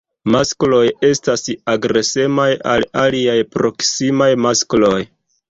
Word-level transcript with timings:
Maskloj 0.35 0.79
estas 1.09 1.43
agresemaj 1.73 2.47
al 2.73 2.87
aliaj 3.03 3.37
proksimaj 3.59 4.33
maskloj. 4.49 4.97